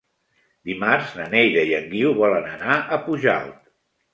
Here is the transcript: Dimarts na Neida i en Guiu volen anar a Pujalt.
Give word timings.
Dimarts 0.69 1.11
na 1.19 1.27
Neida 1.35 1.65
i 1.73 1.75
en 1.81 1.87
Guiu 1.91 2.15
volen 2.23 2.51
anar 2.55 2.81
a 2.81 3.01
Pujalt. 3.07 3.61